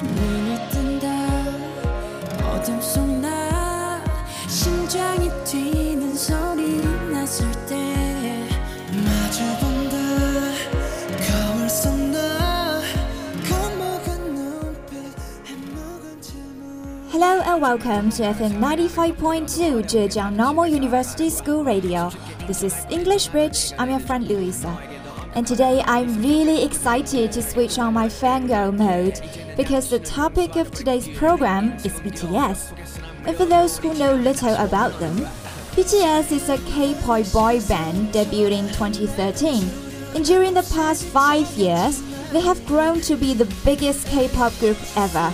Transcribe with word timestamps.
눈이 0.00 0.58
뜬다 0.70 1.06
어둠 2.52 2.80
속 2.80 3.06
나 3.20 4.02
심장이 4.48 5.30
뛰는 5.44 6.14
소리 6.14 6.76
났을 7.12 7.50
때 7.66 8.48
마주본다 9.04 9.96
거울 11.26 11.68
속나 11.68 12.80
겁먹은 13.48 14.34
눈빛 14.34 14.94
해묵은 15.46 16.20
질문 16.20 17.08
Hello 17.10 17.40
and 17.42 17.60
welcome 17.62 18.10
to 18.10 18.24
FM 18.24 18.60
95.2 18.60 19.82
Zhejiang 19.86 20.34
Normal 20.36 20.66
University 20.68 21.28
School 21.30 21.64
Radio. 21.64 22.10
This 22.46 22.62
is 22.62 22.74
English 22.90 23.28
Bridge. 23.28 23.72
I'm 23.78 23.90
your 23.90 24.00
friend 24.00 24.28
Louisa. 24.28 24.70
And 25.33 25.47
today 25.47 25.81
I'm 25.85 26.21
really 26.21 26.63
excited 26.63 27.31
to 27.31 27.41
switch 27.41 27.79
on 27.79 27.93
my 27.93 28.07
fangirl 28.07 28.77
mode 28.77 29.21
because 29.55 29.89
the 29.89 29.99
topic 29.99 30.57
of 30.57 30.71
today's 30.71 31.07
program 31.17 31.71
is 31.85 31.93
BTS. 32.01 32.73
And 33.25 33.37
for 33.37 33.45
those 33.45 33.77
who 33.77 33.93
know 33.93 34.13
little 34.15 34.55
about 34.55 34.99
them, 34.99 35.15
BTS 35.71 36.33
is 36.33 36.49
a 36.49 36.57
K-pop 36.69 37.31
boy 37.31 37.61
band 37.61 38.13
debuted 38.13 38.51
in 38.51 38.67
2013. 38.67 39.63
And 40.15 40.25
during 40.25 40.53
the 40.53 40.69
past 40.73 41.05
five 41.05 41.49
years, 41.51 42.03
they 42.31 42.41
have 42.41 42.65
grown 42.65 42.99
to 43.01 43.15
be 43.15 43.33
the 43.33 43.53
biggest 43.63 44.07
K-pop 44.07 44.57
group 44.59 44.77
ever. 44.97 45.33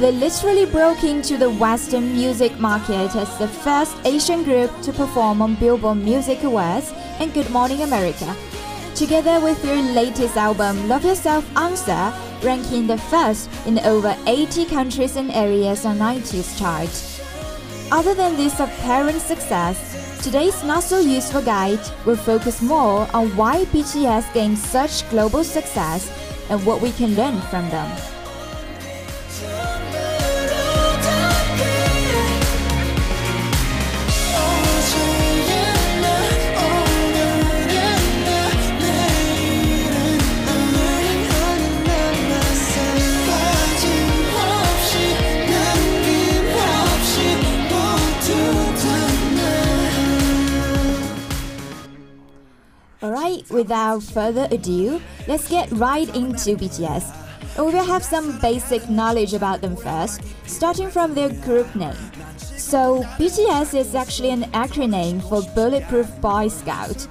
They 0.00 0.10
literally 0.10 0.66
broke 0.66 1.04
into 1.04 1.36
the 1.36 1.50
Western 1.50 2.12
music 2.12 2.58
market 2.58 3.14
as 3.14 3.38
the 3.38 3.46
first 3.46 3.94
Asian 4.04 4.42
group 4.42 4.70
to 4.82 4.92
perform 4.92 5.42
on 5.42 5.54
Billboard 5.54 5.98
Music 5.98 6.42
Awards 6.42 6.92
and 7.20 7.32
Good 7.32 7.50
Morning 7.50 7.82
America. 7.82 8.34
Together 9.02 9.40
with 9.40 9.60
their 9.62 9.82
latest 9.82 10.36
album, 10.36 10.88
Love 10.88 11.04
Yourself 11.04 11.44
Answer, 11.56 12.14
ranking 12.40 12.86
the 12.86 12.96
first 12.96 13.50
in 13.66 13.80
over 13.80 14.16
80 14.28 14.66
countries 14.66 15.16
and 15.16 15.28
areas 15.32 15.84
on 15.84 15.98
iTunes 15.98 16.56
chart. 16.56 16.88
Other 17.90 18.14
than 18.14 18.36
this 18.36 18.60
apparent 18.60 19.20
success, 19.20 20.22
today's 20.22 20.62
not 20.62 20.84
so 20.84 21.00
useful 21.00 21.42
guide 21.42 21.80
will 22.06 22.14
focus 22.14 22.62
more 22.62 23.08
on 23.12 23.34
why 23.36 23.64
BTS 23.74 24.32
gained 24.34 24.56
such 24.56 25.10
global 25.10 25.42
success 25.42 26.08
and 26.48 26.64
what 26.64 26.80
we 26.80 26.92
can 26.92 27.16
learn 27.16 27.40
from 27.50 27.68
them. 27.70 27.90
Without 53.62 54.02
further 54.02 54.48
ado, 54.50 55.00
let's 55.28 55.48
get 55.48 55.70
right 55.70 56.08
into 56.16 56.56
BTS. 56.56 57.04
We 57.56 57.64
will 57.64 57.84
have 57.84 58.02
some 58.02 58.40
basic 58.40 58.90
knowledge 58.90 59.34
about 59.34 59.60
them 59.60 59.76
first, 59.76 60.20
starting 60.46 60.90
from 60.90 61.14
their 61.14 61.28
group 61.46 61.72
name. 61.76 62.02
So, 62.38 63.04
BTS 63.18 63.78
is 63.78 63.94
actually 63.94 64.30
an 64.30 64.44
acronym 64.64 65.22
for 65.28 65.42
Bulletproof 65.54 66.08
Boy 66.20 66.48
Scout. 66.48 67.06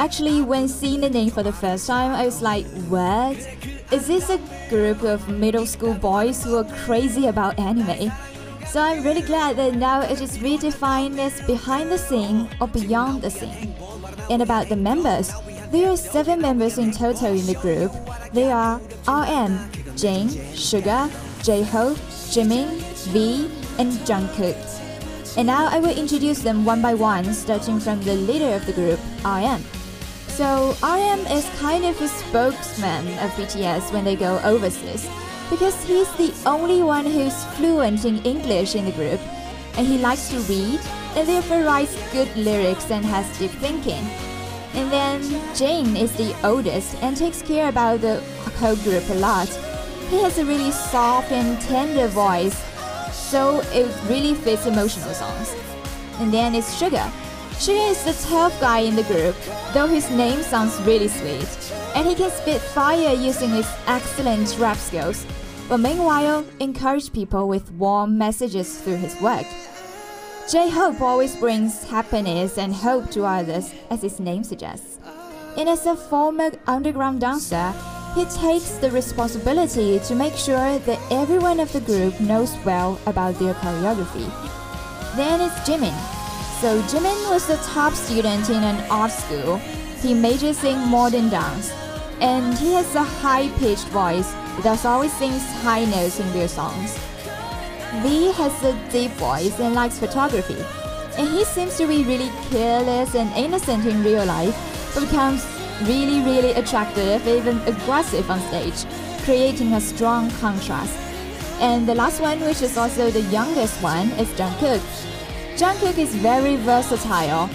Actually, 0.00 0.42
when 0.42 0.66
seeing 0.66 1.00
the 1.00 1.10
name 1.10 1.30
for 1.30 1.44
the 1.44 1.52
first 1.52 1.86
time, 1.86 2.10
I 2.10 2.24
was 2.24 2.42
like, 2.42 2.66
what? 2.88 3.36
Is 3.92 4.08
this 4.08 4.30
a 4.30 4.40
group 4.68 5.04
of 5.04 5.28
middle 5.28 5.66
school 5.66 5.94
boys 5.94 6.42
who 6.42 6.56
are 6.56 6.70
crazy 6.86 7.28
about 7.28 7.56
anime? 7.60 8.10
So 8.66 8.80
I'm 8.80 9.04
really 9.04 9.22
glad 9.22 9.56
that 9.58 9.74
now 9.76 10.00
it 10.00 10.20
is 10.20 10.38
redefined 10.38 11.18
as 11.18 11.40
behind 11.46 11.92
the 11.92 11.98
scene 11.98 12.48
or 12.60 12.66
beyond 12.66 13.22
the 13.22 13.30
scene. 13.30 13.72
And 14.30 14.42
about 14.42 14.68
the 14.68 14.76
members, 14.76 15.30
there 15.74 15.90
are 15.90 15.96
seven 15.96 16.40
members 16.40 16.78
in 16.78 16.92
total 16.92 17.32
in 17.32 17.46
the 17.46 17.54
group. 17.54 17.90
They 18.32 18.50
are 18.52 18.80
RM, 19.08 19.58
Jin, 19.96 20.28
Suga, 20.54 21.10
J-Hope, 21.42 21.96
Jimin, 22.30 22.68
V, 23.12 23.50
and 23.78 23.90
Jungkook. 24.06 24.56
And 25.36 25.46
now 25.46 25.68
I 25.68 25.80
will 25.80 25.96
introduce 25.96 26.40
them 26.42 26.64
one 26.64 26.80
by 26.80 26.94
one, 26.94 27.32
starting 27.34 27.80
from 27.80 28.00
the 28.02 28.14
leader 28.14 28.54
of 28.54 28.66
the 28.66 28.72
group, 28.72 29.00
RM. 29.24 29.64
So 30.28 30.76
RM 30.82 31.26
is 31.26 31.48
kind 31.58 31.84
of 31.84 32.00
a 32.00 32.08
spokesman 32.08 33.08
of 33.18 33.30
BTS 33.32 33.92
when 33.92 34.04
they 34.04 34.16
go 34.16 34.40
overseas, 34.44 35.08
because 35.50 35.82
he's 35.84 36.10
the 36.12 36.32
only 36.46 36.82
one 36.82 37.06
who's 37.06 37.44
fluent 37.56 38.04
in 38.04 38.18
English 38.24 38.74
in 38.74 38.84
the 38.84 38.92
group, 38.92 39.20
and 39.76 39.86
he 39.86 39.98
likes 39.98 40.28
to 40.28 40.38
read, 40.40 40.80
and 41.16 41.28
therefore 41.28 41.62
writes 41.62 41.96
good 42.12 42.28
lyrics 42.36 42.90
and 42.90 43.04
has 43.04 43.26
deep 43.38 43.50
thinking. 43.52 44.04
And 44.74 44.90
then 44.90 45.22
Jin 45.54 45.96
is 45.96 46.12
the 46.16 46.34
oldest 46.44 46.96
and 47.02 47.16
takes 47.16 47.42
care 47.42 47.68
about 47.68 48.00
the 48.00 48.20
whole 48.58 48.76
group 48.76 49.08
a 49.08 49.14
lot. 49.14 49.48
He 50.10 50.20
has 50.20 50.38
a 50.38 50.44
really 50.44 50.70
soft 50.70 51.30
and 51.32 51.60
tender 51.62 52.08
voice, 52.08 52.56
so 53.12 53.60
it 53.72 53.88
really 54.08 54.34
fits 54.34 54.66
emotional 54.66 55.14
songs. 55.14 55.54
And 56.18 56.32
then 56.32 56.54
it's 56.54 56.80
Suga. 56.80 57.10
Suga 57.52 57.90
is 57.90 58.04
the 58.04 58.28
tough 58.28 58.60
guy 58.60 58.80
in 58.80 58.96
the 58.96 59.04
group, 59.04 59.36
though 59.72 59.86
his 59.86 60.10
name 60.10 60.42
sounds 60.42 60.80
really 60.82 61.08
sweet. 61.08 61.72
And 61.94 62.06
he 62.06 62.14
can 62.14 62.30
spit 62.30 62.60
fire 62.60 63.14
using 63.14 63.50
his 63.50 63.68
excellent 63.86 64.56
rap 64.58 64.76
skills, 64.76 65.24
but 65.68 65.78
meanwhile, 65.78 66.44
encourage 66.60 67.12
people 67.12 67.48
with 67.48 67.70
warm 67.72 68.18
messages 68.18 68.80
through 68.80 68.96
his 68.96 69.18
work. 69.20 69.46
J 70.50 70.68
Hope 70.68 71.00
always 71.00 71.34
brings 71.36 71.84
happiness 71.84 72.58
and 72.58 72.74
hope 72.74 73.10
to 73.12 73.24
others, 73.24 73.72
as 73.88 74.02
his 74.02 74.20
name 74.20 74.44
suggests. 74.44 74.98
And 75.56 75.70
as 75.70 75.86
a 75.86 75.96
former 75.96 76.50
underground 76.66 77.22
dancer, 77.22 77.72
he 78.14 78.26
takes 78.26 78.72
the 78.76 78.90
responsibility 78.90 79.98
to 80.00 80.14
make 80.14 80.34
sure 80.34 80.78
that 80.80 81.00
everyone 81.10 81.60
of 81.60 81.72
the 81.72 81.80
group 81.80 82.20
knows 82.20 82.54
well 82.62 83.00
about 83.06 83.38
their 83.38 83.54
choreography. 83.54 84.28
Then 85.16 85.40
it's 85.40 85.54
Jimin. 85.66 85.96
So 86.60 86.82
Jimin 86.82 87.30
was 87.30 87.46
the 87.46 87.56
top 87.72 87.94
student 87.94 88.50
in 88.50 88.62
an 88.62 88.84
art 88.90 89.12
school. 89.12 89.56
He 90.02 90.12
majors 90.12 90.62
in 90.62 90.78
modern 90.90 91.30
dance, 91.30 91.72
and 92.20 92.52
he 92.58 92.74
has 92.74 92.94
a 92.94 93.02
high-pitched 93.02 93.88
voice, 93.88 94.30
thus 94.62 94.84
always 94.84 95.12
sings 95.14 95.42
high 95.62 95.86
notes 95.86 96.20
in 96.20 96.30
their 96.34 96.48
songs. 96.48 96.98
V 98.02 98.32
has 98.32 98.64
a 98.64 98.72
deep 98.90 99.10
voice 99.12 99.58
and 99.60 99.74
likes 99.74 99.98
photography. 99.98 100.56
And 101.16 101.28
he 101.28 101.44
seems 101.44 101.76
to 101.78 101.86
be 101.86 102.04
really 102.04 102.30
careless 102.50 103.14
and 103.14 103.32
innocent 103.36 103.86
in 103.86 104.02
real 104.02 104.24
life, 104.24 104.56
but 104.94 105.04
becomes 105.04 105.46
really, 105.82 106.20
really 106.20 106.52
attractive, 106.52 107.26
even 107.26 107.58
aggressive 107.62 108.30
on 108.30 108.40
stage, 108.48 108.84
creating 109.24 109.72
a 109.74 109.80
strong 109.80 110.30
contrast. 110.32 110.96
And 111.60 111.88
the 111.88 111.94
last 111.94 112.20
one, 112.20 112.40
which 112.40 112.62
is 112.62 112.76
also 112.76 113.10
the 113.10 113.22
youngest 113.22 113.80
one, 113.82 114.10
is 114.12 114.28
Jungkook. 114.30 114.82
Jungkook 115.56 115.98
is 115.98 116.14
very 116.16 116.56
versatile. 116.56 117.46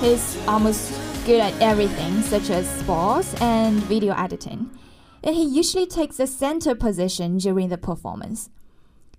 He's 0.00 0.38
almost 0.46 0.92
good 1.26 1.40
at 1.40 1.60
everything, 1.60 2.22
such 2.22 2.48
as 2.50 2.68
sports 2.78 3.34
and 3.40 3.82
video 3.84 4.14
editing. 4.14 4.70
And 5.22 5.34
he 5.34 5.44
usually 5.44 5.86
takes 5.86 6.16
the 6.16 6.26
center 6.26 6.74
position 6.74 7.38
during 7.38 7.68
the 7.68 7.76
performance. 7.76 8.50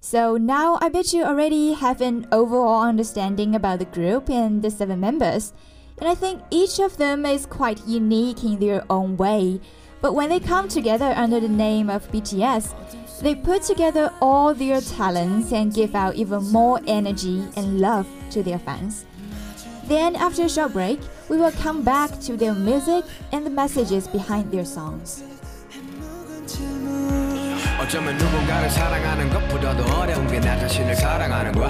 So 0.03 0.35
now 0.35 0.79
I 0.81 0.89
bet 0.89 1.13
you 1.13 1.23
already 1.23 1.73
have 1.73 2.01
an 2.01 2.25
overall 2.31 2.81
understanding 2.81 3.53
about 3.53 3.77
the 3.77 3.85
group 3.85 4.31
and 4.31 4.63
the 4.63 4.71
seven 4.71 4.99
members. 4.99 5.53
And 5.99 6.09
I 6.09 6.15
think 6.15 6.41
each 6.49 6.79
of 6.79 6.97
them 6.97 7.23
is 7.23 7.45
quite 7.45 7.85
unique 7.85 8.43
in 8.43 8.57
their 8.57 8.83
own 8.89 9.15
way. 9.15 9.61
But 10.01 10.15
when 10.15 10.29
they 10.29 10.39
come 10.39 10.67
together 10.67 11.13
under 11.15 11.39
the 11.39 11.47
name 11.47 11.91
of 11.91 12.11
BTS, 12.11 12.73
they 13.21 13.35
put 13.35 13.61
together 13.61 14.11
all 14.19 14.55
their 14.55 14.81
talents 14.81 15.53
and 15.53 15.71
give 15.71 15.93
out 15.93 16.15
even 16.15 16.45
more 16.45 16.81
energy 16.87 17.45
and 17.55 17.79
love 17.79 18.07
to 18.31 18.41
their 18.41 18.57
fans. 18.57 19.05
Then, 19.83 20.15
after 20.15 20.45
a 20.45 20.49
short 20.49 20.73
break, 20.73 20.99
we 21.29 21.37
will 21.37 21.51
come 21.51 21.83
back 21.83 22.19
to 22.21 22.35
their 22.35 22.55
music 22.55 23.05
and 23.31 23.45
the 23.45 23.51
messages 23.51 24.07
behind 24.07 24.51
their 24.51 24.65
songs. 24.65 25.21
어쩌면 27.81 28.15
누군가를 28.17 28.69
사랑하는 28.69 29.29
것보다도 29.29 29.83
어려운 29.95 30.27
게 30.27 30.39
나 30.39 30.57
자신을 30.57 30.95
사랑하는 30.95 31.51
거야. 31.51 31.69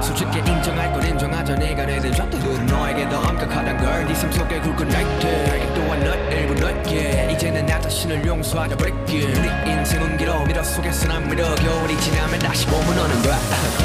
솔직히 0.00 0.38
인정할 0.38 0.92
걸 0.92 1.04
인정하자 1.04 1.54
네가 1.56 1.86
내든 1.86 2.12
좌표들은 2.12 2.66
너에게 2.66 3.08
더 3.08 3.18
엄격하단 3.20 3.78
걸네 3.78 4.14
삶 4.14 4.30
속에 4.32 4.60
굵은 4.60 4.88
날들 4.88 5.72
또한 5.74 6.04
너 6.04 6.14
일부 6.34 6.54
너에게. 6.54 7.28
이제는 7.32 7.66
나 7.66 7.80
자신을 7.80 8.24
용서하자 8.26 8.76
break 8.76 9.24
it 9.24 9.38
우리 9.40 9.70
인생은 9.72 10.16
길어. 10.18 10.44
미러 10.44 10.62
속에서 10.62 11.08
난 11.08 11.28
미러 11.28 11.54
겨울이 11.54 11.98
지나면 12.00 12.38
다시 12.40 12.66
봄은 12.66 12.86
오는 12.98 13.22
거야? 13.22 13.38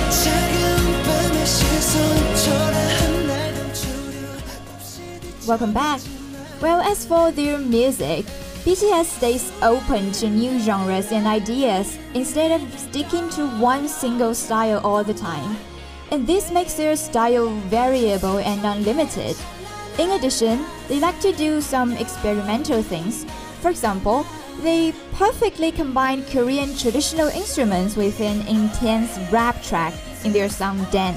차가운 0.10 1.04
밤의 1.04 1.46
시선 1.46 2.36
초라한 2.36 3.28
날 3.28 3.54
감추려 3.54 4.18
Welcome 5.48 5.74
back. 5.74 6.02
Well, 6.62 6.82
as 6.82 7.06
for 7.06 7.32
their 7.32 7.60
music, 7.60 8.26
BTS 8.68 9.06
stays 9.06 9.50
open 9.62 10.12
to 10.12 10.28
new 10.28 10.60
genres 10.60 11.14
and 11.14 11.26
ideas 11.26 11.98
instead 12.14 12.52
of 12.52 12.60
sticking 12.78 13.30
to 13.30 13.48
one 13.64 13.88
single 13.88 14.36
style 14.36 14.82
all 14.84 15.06
the 15.06 15.14
time. 15.14 15.56
And 16.12 16.28
this 16.28 16.52
makes 16.52 16.74
their 16.74 16.98
style 16.98 17.48
variable 17.72 18.40
and 18.40 18.60
unlimited. 18.66 19.38
In 20.00 20.12
addition, 20.12 20.66
they 20.90 21.00
like 21.00 21.18
to 21.22 21.32
do 21.32 21.62
some 21.62 21.94
experimental 21.94 22.84
things. 22.84 23.24
For 23.62 23.72
example, 23.72 24.28
they 24.60 24.92
perfectly 25.14 25.72
combine 25.72 26.26
Korean 26.26 26.76
traditional 26.76 27.30
instruments 27.30 27.96
with 27.96 28.20
an 28.20 28.46
intense 28.50 29.18
rap 29.32 29.64
track 29.64 29.94
in 30.26 30.34
their 30.34 30.50
song 30.50 30.80
Ddaeng. 30.92 31.16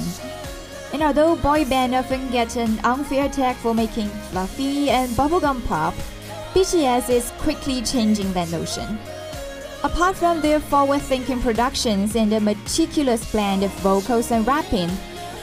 And 0.93 1.02
although 1.02 1.35
boy 1.35 1.64
band 1.64 1.97
often 1.97 2.31
get 2.31 2.55
an 2.55 2.79
unfair 2.85 3.29
tag 3.29 3.56
for 3.56 3.75
making 3.75 4.06
fluffy 4.31 4.88
and 4.88 5.11
bubblegum 5.19 5.67
pop, 5.67 5.94
BTS 6.55 7.11
is 7.11 7.31
quickly 7.38 7.81
changing 7.81 8.32
that 8.32 8.50
notion. 8.50 8.99
Apart 9.85 10.17
from 10.17 10.41
their 10.41 10.58
forward 10.58 11.00
thinking 11.00 11.41
productions 11.41 12.17
and 12.17 12.32
a 12.32 12.41
meticulous 12.41 13.31
blend 13.31 13.62
of 13.62 13.70
vocals 13.75 14.32
and 14.32 14.44
rapping, 14.44 14.91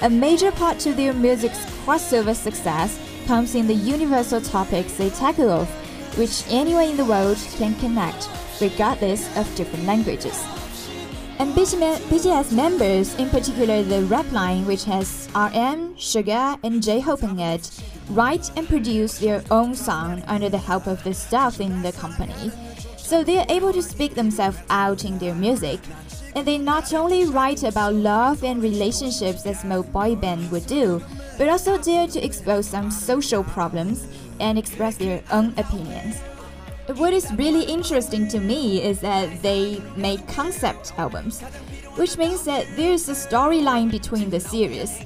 a 0.01 0.09
major 0.09 0.51
part 0.51 0.79
to 0.79 0.93
their 0.93 1.13
music's 1.13 1.65
crossover 1.85 2.35
success 2.35 2.99
comes 3.25 3.55
in 3.55 3.67
the 3.67 3.73
universal 3.73 4.41
topics 4.41 4.97
they 4.97 5.09
tackle 5.11 5.49
of, 5.49 5.69
which 6.17 6.43
anyone 6.49 6.89
in 6.89 6.97
the 6.97 7.05
world 7.05 7.37
can 7.55 7.73
connect, 7.75 8.27
regardless 8.59 9.33
of 9.37 9.55
different 9.55 9.85
languages. 9.85 10.43
And 11.39 11.53
BTS 11.53 12.51
members, 12.51 13.13
in 13.15 13.29
particular 13.29 13.83
the 13.83 14.03
rap 14.05 14.31
line, 14.31 14.65
which 14.65 14.85
has 14.85 15.29
RM, 15.35 15.93
Suga, 15.95 16.57
and 16.63 16.81
J-Hope 16.81 17.21
in 17.21 17.39
it, 17.39 17.69
write 18.09 18.49
and 18.57 18.67
produce 18.67 19.19
their 19.19 19.43
own 19.51 19.75
song 19.75 20.23
under 20.27 20.49
the 20.49 20.57
help 20.57 20.87
of 20.87 21.03
the 21.03 21.13
staff 21.13 21.59
in 21.59 21.83
the 21.83 21.91
company. 21.91 22.51
So 22.97 23.23
they 23.23 23.37
are 23.37 23.45
able 23.49 23.71
to 23.71 23.83
speak 23.83 24.15
themselves 24.15 24.57
out 24.71 25.05
in 25.05 25.19
their 25.19 25.35
music. 25.35 25.79
And 26.35 26.45
they 26.45 26.57
not 26.57 26.91
only 26.93 27.25
write 27.25 27.63
about 27.63 27.93
love 27.93 28.43
and 28.43 28.61
relationships 28.61 29.45
as 29.45 29.63
most 29.63 29.93
boy 29.93 30.15
band 30.15 30.51
would 30.51 30.65
do, 30.65 31.03
but 31.37 31.49
also 31.49 31.77
dare 31.77 32.07
to 32.07 32.25
expose 32.25 32.67
some 32.67 32.89
social 32.89 33.43
problems 33.43 34.07
and 34.39 34.57
express 34.57 34.97
their 34.97 35.21
own 35.31 35.53
opinions. 35.57 36.19
What 36.95 37.11
is 37.11 37.29
really 37.33 37.63
interesting 37.65 38.29
to 38.29 38.39
me 38.39 38.81
is 38.81 39.01
that 39.01 39.41
they 39.41 39.81
make 39.97 40.25
concept 40.25 40.93
albums, 40.97 41.41
which 41.97 42.17
means 42.17 42.45
that 42.45 42.65
there's 42.77 43.09
a 43.09 43.11
storyline 43.11 43.91
between 43.91 44.29
the 44.29 44.39
series. 44.39 45.03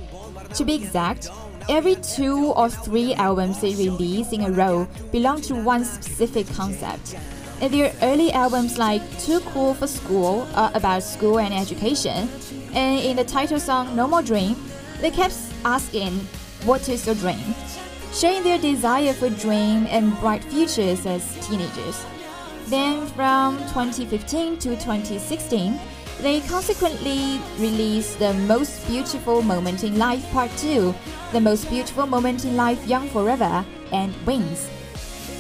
To 0.54 0.64
be 0.64 0.76
exact, 0.76 1.30
every 1.70 1.96
two 1.96 2.52
or 2.54 2.70
three 2.70 3.16
albums 3.16 3.62
they 3.62 3.74
release 3.74 4.32
in 4.32 4.42
a 4.42 4.52
row 4.52 4.88
belong 5.12 5.42
to 5.42 5.56
one 5.56 5.84
specific 5.84 6.48
concept. 6.54 7.16
And 7.62 7.74
their 7.74 7.92
early 8.04 8.32
albums 8.32 8.78
like 8.78 9.02
Too 9.20 9.40
Cool 9.40 9.74
for 9.74 9.88
School 9.88 10.48
are 10.54 10.72
about 10.76 11.02
school 11.02 11.40
and 11.40 11.52
education, 11.52 12.30
and 12.74 13.00
in 13.00 13.16
the 13.16 13.24
title 13.24 13.60
song 13.60 13.96
No 13.96 14.08
More 14.08 14.22
Dream, 14.22 14.56
they 15.00 15.10
kept 15.10 15.36
asking, 15.66 16.12
What 16.64 16.88
is 16.90 17.08
your 17.08 17.16
dream? 17.16 17.56
Showing 18.14 18.44
their 18.44 18.58
desire 18.58 19.14
for 19.14 19.30
dream 19.30 19.88
and 19.90 20.18
bright 20.20 20.44
futures 20.44 21.06
as 21.06 21.48
teenagers. 21.48 22.06
Then 22.68 23.08
from 23.08 23.58
2015 23.74 24.58
to 24.60 24.70
2016, 24.76 25.80
they 26.22 26.42
consequently 26.42 27.40
released 27.58 28.20
The 28.20 28.34
Most 28.34 28.86
Beautiful 28.88 29.42
Moment 29.42 29.84
in 29.84 29.98
Life 29.98 30.30
Part 30.32 30.52
2, 30.58 30.94
The 31.32 31.42
Most 31.42 31.70
Beautiful 31.70 32.06
Moment 32.06 32.46
in 32.46 32.56
Life 32.56 32.86
Young 32.88 33.10
Forever, 33.10 33.66
and 33.92 34.14
Wings. 34.26 34.70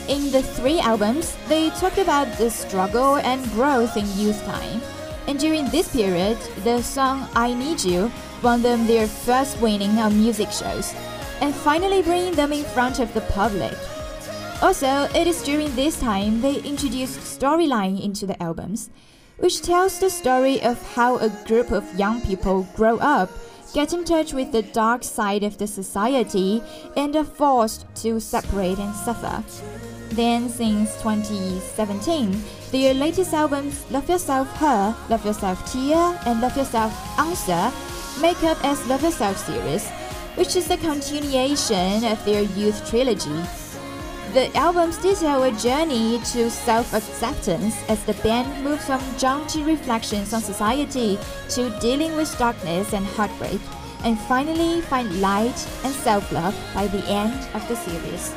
In 0.07 0.31
the 0.31 0.41
three 0.41 0.79
albums, 0.79 1.37
they 1.47 1.69
talk 1.71 1.97
about 1.97 2.27
the 2.37 2.49
struggle 2.49 3.17
and 3.17 3.43
growth 3.51 3.95
in 3.95 4.05
youth 4.17 4.43
time. 4.45 4.81
And 5.27 5.37
during 5.37 5.69
this 5.69 5.93
period, 5.93 6.37
the 6.63 6.81
song 6.81 7.29
I 7.35 7.53
Need 7.53 7.83
You 7.83 8.11
won 8.41 8.61
them 8.61 8.87
their 8.87 9.07
first 9.07 9.61
winning 9.61 9.99
on 9.99 10.17
music 10.17 10.51
shows 10.51 10.95
and 11.41 11.53
finally 11.53 12.01
bringing 12.01 12.35
them 12.35 12.53
in 12.53 12.63
front 12.63 12.99
of 12.99 13.13
the 13.13 13.21
public. 13.21 13.73
Also, 14.61 15.09
it 15.15 15.25
is 15.25 15.41
during 15.41 15.75
this 15.75 15.99
time 15.99 16.41
they 16.41 16.61
introduced 16.61 17.19
storyline 17.19 18.01
into 18.01 18.27
the 18.27 18.41
albums, 18.41 18.91
which 19.37 19.61
tells 19.63 19.99
the 19.99 20.09
story 20.09 20.61
of 20.61 20.79
how 20.93 21.17
a 21.17 21.29
group 21.47 21.71
of 21.71 21.97
young 21.97 22.21
people 22.21 22.67
grow 22.75 22.97
up, 22.99 23.31
get 23.73 23.91
in 23.91 24.05
touch 24.05 24.33
with 24.33 24.51
the 24.51 24.61
dark 24.61 25.03
side 25.03 25.43
of 25.43 25.57
the 25.57 25.65
society, 25.65 26.61
and 26.95 27.15
are 27.15 27.23
forced 27.23 27.87
to 27.95 28.19
separate 28.19 28.77
and 28.77 28.95
suffer. 28.95 29.43
Then, 30.09 30.47
since 30.47 30.93
2017, 31.01 32.43
their 32.71 32.93
latest 32.93 33.33
albums 33.33 33.89
Love 33.89 34.07
Yourself 34.09 34.47
Her, 34.57 34.95
Love 35.09 35.25
Yourself 35.25 35.71
Tear, 35.71 36.19
and 36.27 36.39
Love 36.39 36.55
Yourself 36.55 36.93
Answer 37.17 37.71
make 38.21 38.43
up 38.43 38.63
as 38.63 38.85
Love 38.87 39.01
Yourself 39.01 39.37
series 39.37 39.89
which 40.35 40.55
is 40.55 40.69
a 40.69 40.77
continuation 40.77 42.05
of 42.05 42.23
their 42.25 42.41
youth 42.41 42.89
trilogy. 42.89 43.41
The 44.33 44.55
albums 44.55 44.97
detail 44.97 45.43
a 45.43 45.51
journey 45.51 46.19
to 46.31 46.49
self 46.49 46.93
acceptance 46.93 47.75
as 47.89 48.03
the 48.05 48.13
band 48.23 48.63
moves 48.63 48.85
from 48.85 49.01
jaunty 49.17 49.61
reflections 49.63 50.33
on 50.33 50.41
society 50.41 51.19
to 51.49 51.69
dealing 51.81 52.15
with 52.15 52.37
darkness 52.37 52.93
and 52.93 53.05
heartbreak, 53.05 53.59
and 54.05 54.17
finally 54.21 54.81
find 54.81 55.19
light 55.19 55.67
and 55.83 55.93
self 55.93 56.31
love 56.31 56.55
by 56.73 56.87
the 56.87 57.03
end 57.07 57.33
of 57.53 57.67
the 57.67 57.75
series. 57.75 58.33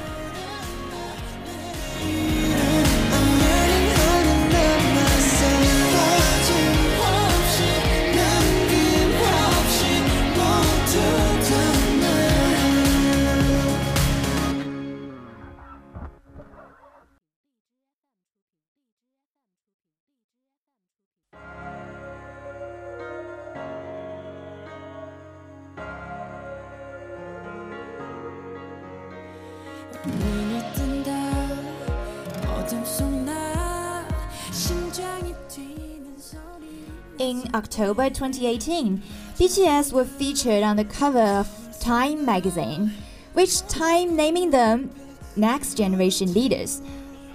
October 37.54 38.10
2018, 38.10 39.00
BTS 39.38 39.92
were 39.92 40.04
featured 40.04 40.64
on 40.64 40.76
the 40.76 40.84
cover 40.84 41.20
of 41.20 41.48
Time 41.78 42.24
magazine, 42.24 42.90
which 43.34 43.60
Time 43.68 44.16
naming 44.16 44.50
them 44.50 44.90
Next 45.36 45.74
Generation 45.74 46.34
Leaders. 46.34 46.82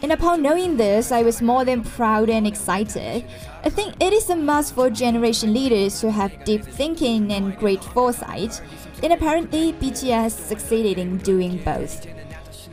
And 0.02 0.12
upon 0.12 0.42
knowing 0.42 0.76
this, 0.76 1.14
I 1.14 1.24
was 1.24 1.42
more 1.42 1.64
than 1.64 1.84
proud 1.84 2.30
and 2.30 2.46
excited. 2.46 3.24
I 3.64 3.70
think 3.70 3.96
it 4.02 4.12
is 4.12 4.30
a 4.30 4.36
must 4.36 4.76
for 4.76 4.90
generation 4.90 5.54
leaders 5.54 6.02
to 6.02 6.12
have 6.12 6.44
deep 6.44 6.64
thinking 6.64 7.32
and 7.32 7.58
great 7.58 7.82
foresight. 7.82 8.62
And 9.02 9.14
apparently, 9.14 9.72
BTS 9.72 10.32
succeeded 10.32 10.98
in 10.98 11.20
doing 11.20 11.64
both 11.64 12.06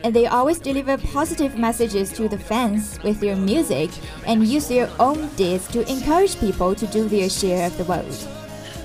and 0.03 0.15
they 0.15 0.27
always 0.27 0.59
deliver 0.59 0.97
positive 0.97 1.57
messages 1.57 2.11
to 2.13 2.27
the 2.27 2.37
fans 2.37 2.99
with 3.03 3.19
their 3.19 3.35
music 3.35 3.89
and 4.25 4.45
use 4.45 4.67
their 4.67 4.89
own 4.99 5.27
deeds 5.35 5.67
to 5.69 5.89
encourage 5.91 6.39
people 6.39 6.75
to 6.75 6.87
do 6.87 7.07
their 7.07 7.29
share 7.29 7.67
of 7.67 7.77
the 7.77 7.83
world. 7.85 8.27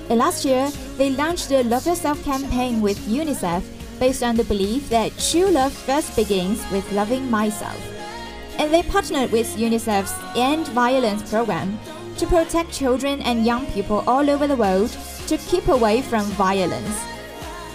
And 0.09 0.19
last 0.19 0.43
year, 0.43 0.69
they 0.97 1.11
launched 1.11 1.49
the 1.49 1.63
Love 1.63 1.85
Yourself 1.85 2.23
campaign 2.23 2.81
with 2.81 2.97
UNICEF 3.07 3.63
based 3.99 4.23
on 4.23 4.35
the 4.35 4.43
belief 4.43 4.89
that 4.89 5.17
true 5.17 5.49
love 5.49 5.71
first 5.71 6.15
begins 6.15 6.59
with 6.71 6.91
loving 6.91 7.29
myself. 7.29 7.79
And 8.59 8.73
they 8.73 8.83
partnered 8.83 9.31
with 9.31 9.55
UNICEF's 9.55 10.13
End 10.35 10.67
Violence 10.69 11.27
program 11.29 11.79
to 12.17 12.27
protect 12.27 12.71
children 12.71 13.21
and 13.21 13.45
young 13.45 13.65
people 13.67 14.03
all 14.07 14.29
over 14.29 14.45
the 14.45 14.55
world 14.55 14.89
to 15.27 15.37
keep 15.37 15.67
away 15.67 16.01
from 16.01 16.25
violence. 16.37 16.99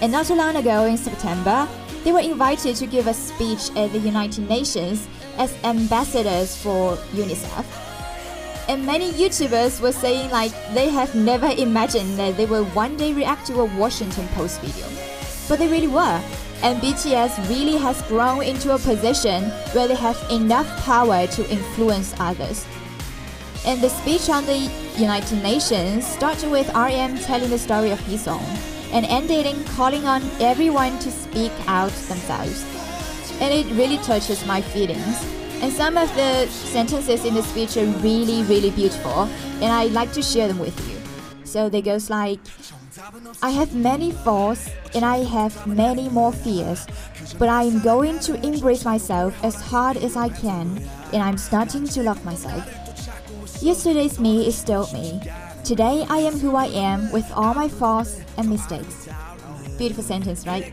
And 0.01 0.13
not 0.13 0.27
too 0.27 0.35
long 0.35 0.57
ago 0.57 0.85
in 0.85 0.97
September, 0.97 1.67
they 2.05 2.13
were 2.13 2.21
invited 2.21 2.77
to 2.77 2.87
give 2.87 3.07
a 3.07 3.15
speech 3.15 3.71
at 3.77 3.93
the 3.93 3.99
United 3.99 4.49
Nations 4.49 5.07
as 5.37 5.53
ambassadors 5.65 6.57
for 6.57 6.97
UNICEF. 7.13 7.65
And 8.69 8.85
many 8.85 9.13
YouTubers 9.13 9.81
were 9.81 9.93
saying 9.93 10.31
like 10.31 10.53
they 10.75 10.91
have 10.91 11.15
never 11.15 11.47
imagined 11.47 12.19
that 12.19 12.37
they 12.37 12.45
will 12.45 12.67
one 12.67 12.97
day 12.97 13.15
react 13.15 13.47
to 13.47 13.61
a 13.61 13.65
Washington 13.65 14.29
Post 14.29 14.61
video. 14.61 14.87
But 15.49 15.59
they 15.59 15.69
really 15.69 15.89
were. 15.89 16.23
And 16.63 16.81
BTS 16.83 17.49
really 17.49 17.79
has 17.79 18.03
grown 18.03 18.43
into 18.43 18.75
a 18.75 18.79
position 18.79 19.45
where 19.73 19.89
they 19.89 19.95
have 19.95 20.23
enough 20.31 20.67
power 20.83 21.27
to 21.27 21.51
influence 21.51 22.15
others. 22.19 22.67
And 23.65 23.81
the 23.81 23.89
speech 23.89 24.29
on 24.29 24.45
the 24.45 24.71
United 24.97 25.43
Nations 25.43 26.07
started 26.07 26.51
with 26.51 26.69
RM 26.75 27.19
telling 27.19 27.51
the 27.51 27.59
story 27.59 27.91
of 27.91 28.01
his 28.01 28.29
own 28.29 28.45
and 28.93 29.05
ended 29.07 29.47
in 29.47 29.65
calling 29.77 30.05
on 30.07 30.23
everyone 30.41 30.99
to 31.01 31.11
speak 31.11 31.53
out 31.67 31.93
themselves. 32.09 32.65
And 33.41 33.53
it 33.53 33.67
really 33.77 33.99
touches 33.99 34.45
my 34.47 34.61
feelings. 34.61 35.25
And 35.61 35.73
some 35.73 35.97
of 35.97 36.09
the 36.15 36.47
sentences 36.47 37.25
in 37.25 37.35
the 37.35 37.43
speech 37.43 37.77
are 37.77 37.87
really, 38.01 38.43
really 38.45 38.71
beautiful, 38.71 39.29
and 39.61 39.73
I'd 39.73 39.93
like 39.93 40.13
to 40.13 40.23
share 40.23 40.47
them 40.47 40.59
with 40.59 40.79
you. 40.89 40.97
So 41.45 41.69
they 41.69 41.83
goes 41.83 42.11
like, 42.11 42.39
I 43.43 43.51
have 43.51 43.75
many 43.75 44.13
faults 44.13 44.71
and 44.95 45.05
I 45.05 45.19
have 45.25 45.67
many 45.67 46.09
more 46.09 46.33
fears, 46.33 46.87
but 47.39 47.49
I 47.49 47.65
am 47.65 47.81
going 47.81 48.19
to 48.21 48.35
embrace 48.47 48.85
myself 48.85 49.35
as 49.45 49.55
hard 49.55 49.97
as 49.97 50.17
I 50.17 50.29
can, 50.29 50.81
and 51.13 51.23
I'm 51.23 51.39
starting 51.39 51.87
to 51.89 52.03
love 52.03 52.25
myself. 52.25 52.65
Yesterday's 53.63 54.21
me 54.21 54.47
is 54.47 54.57
still 54.57 54.89
me. 54.93 55.21
Today 55.69 56.07
I 56.09 56.21
am 56.21 56.39
who 56.39 56.57
I 56.57 56.69
am 56.69 57.13
with 57.13 57.31
all 57.35 57.53
my 57.53 57.69
faults 57.69 58.23
and 58.39 58.49
mistakes. 58.49 59.07
Beautiful 59.77 60.03
sentence, 60.03 60.47
right? 60.47 60.73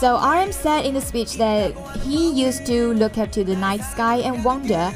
So 0.00 0.16
RM 0.16 0.50
said 0.50 0.84
in 0.84 0.94
the 0.94 1.00
speech 1.00 1.34
that 1.34 1.70
he 1.98 2.32
used 2.32 2.66
to 2.66 2.92
look 2.94 3.18
up 3.18 3.30
to 3.30 3.44
the 3.44 3.54
night 3.54 3.82
sky 3.82 4.16
and 4.16 4.44
wonder, 4.44 4.92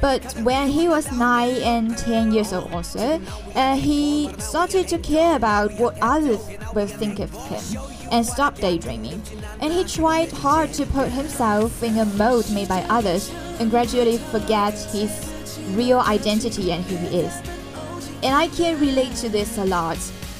but 0.00 0.24
when 0.42 0.66
he 0.66 0.88
was 0.88 1.12
9 1.12 1.50
and 1.62 1.96
10 1.96 2.32
years 2.32 2.52
old 2.52 2.72
also, 2.72 3.22
uh, 3.54 3.76
he 3.76 4.28
started 4.38 4.88
to 4.88 4.98
care 4.98 5.36
about 5.36 5.72
what 5.74 5.96
others 6.02 6.40
will 6.74 6.88
think 6.88 7.20
of 7.20 7.30
him 7.46 7.80
and 8.10 8.26
stopped 8.26 8.60
daydreaming. 8.60 9.22
And 9.60 9.72
he 9.72 9.84
tried 9.84 10.32
hard 10.32 10.72
to 10.72 10.84
put 10.86 11.12
himself 11.12 11.80
in 11.84 11.96
a 11.96 12.06
mold 12.06 12.50
made 12.50 12.66
by 12.66 12.82
others 12.90 13.32
and 13.60 13.70
gradually 13.70 14.18
forget 14.18 14.74
his 14.90 15.30
real 15.76 16.00
identity 16.00 16.72
and 16.72 16.82
who 16.86 16.96
he 16.96 17.20
is. 17.20 17.53
And 18.24 18.34
I 18.34 18.48
can 18.48 18.80
relate 18.80 19.14
to 19.16 19.28
this 19.28 19.58
a 19.58 19.64
lot. 19.64 19.98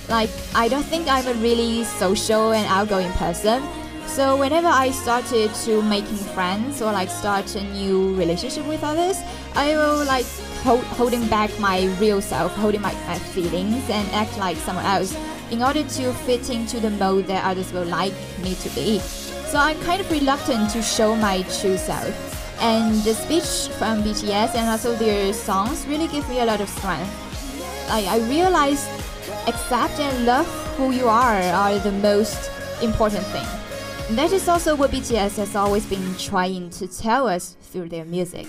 Like, 0.08 0.30
I 0.54 0.68
don't 0.68 0.84
think 0.84 1.06
I'm 1.06 1.26
a 1.26 1.34
really 1.34 1.84
social 1.84 2.52
and 2.52 2.66
outgoing 2.66 3.12
person. 3.12 3.62
So 4.06 4.36
whenever 4.36 4.68
I 4.68 4.90
started 4.90 5.52
to 5.64 5.82
making 5.82 6.16
friends 6.16 6.80
or 6.80 6.92
like 6.92 7.10
start 7.10 7.54
a 7.56 7.62
new 7.62 8.14
relationship 8.14 8.66
with 8.66 8.82
others, 8.82 9.18
I 9.54 9.76
will 9.76 10.04
like 10.04 10.26
hold, 10.62 10.84
holding 10.96 11.26
back 11.28 11.50
my 11.58 11.86
real 12.00 12.22
self, 12.22 12.54
holding 12.54 12.80
my, 12.80 12.92
my 13.06 13.18
feelings 13.18 13.88
and 13.90 14.08
act 14.12 14.38
like 14.38 14.56
someone 14.58 14.84
else 14.84 15.16
in 15.50 15.62
order 15.62 15.82
to 15.82 16.12
fit 16.24 16.48
into 16.48 16.80
the 16.80 16.90
mode 16.90 17.26
that 17.26 17.44
others 17.44 17.72
will 17.72 17.84
like 17.86 18.14
me 18.42 18.54
to 18.54 18.68
be. 18.70 18.98
So 18.98 19.58
I'm 19.58 19.80
kind 19.82 20.00
of 20.00 20.10
reluctant 20.10 20.70
to 20.70 20.82
show 20.82 21.16
my 21.16 21.42
true 21.60 21.76
self. 21.76 22.14
And 22.60 22.94
the 23.02 23.14
speech 23.14 23.74
from 23.76 24.02
BTS 24.02 24.54
and 24.54 24.68
also 24.68 24.94
their 24.94 25.32
songs 25.32 25.86
really 25.86 26.08
give 26.08 26.28
me 26.28 26.40
a 26.40 26.44
lot 26.44 26.60
of 26.60 26.68
strength. 26.68 27.23
Like 27.88 28.06
I 28.06 28.18
realized 28.28 28.88
accept 29.46 30.00
and 30.00 30.26
love 30.26 30.46
who 30.76 30.90
you 30.90 31.08
are 31.08 31.40
are 31.40 31.78
the 31.78 31.92
most 31.92 32.50
important 32.82 33.24
thing. 33.26 33.46
That 34.16 34.32
is 34.32 34.48
also 34.48 34.74
what 34.74 34.90
BTS 34.90 35.36
has 35.36 35.56
always 35.56 35.86
been 35.86 36.14
trying 36.16 36.70
to 36.70 36.86
tell 36.86 37.28
us 37.28 37.56
through 37.60 37.88
their 37.88 38.04
music. 38.04 38.46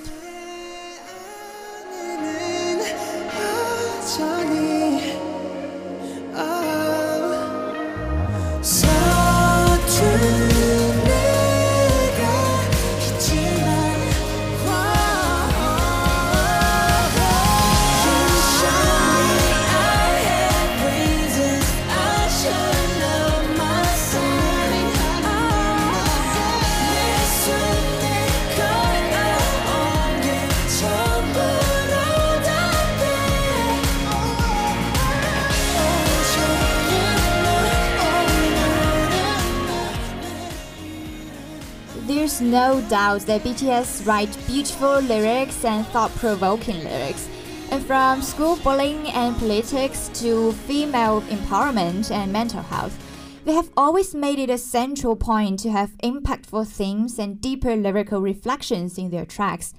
No 42.56 42.80
doubt 42.88 43.26
that 43.26 43.44
BTS 43.44 44.08
write 44.08 44.34
beautiful 44.48 45.02
lyrics 45.02 45.66
and 45.66 45.86
thought-provoking 45.88 46.86
lyrics. 46.86 47.28
And 47.70 47.86
from 47.86 48.22
school 48.22 48.56
bullying 48.56 49.08
and 49.08 49.36
politics 49.36 50.10
to 50.22 50.54
female 50.54 51.20
empowerment 51.24 52.10
and 52.12 52.32
mental 52.32 52.62
health, 52.62 52.98
they 53.44 53.52
have 53.52 53.72
always 53.76 54.16
made 54.16 54.40
it 54.40 54.50
a 54.50 54.58
central 54.58 55.18
point 55.18 55.60
to 55.60 55.70
have 55.70 55.98
impactful 56.02 56.70
themes 56.70 57.20
and 57.20 57.42
deeper 57.42 57.76
lyrical 57.76 58.22
reflections 58.22 58.98
in 58.98 59.10
their 59.10 59.26
tracks. 59.26 59.74